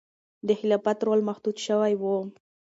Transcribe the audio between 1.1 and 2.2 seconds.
محدود شوی و.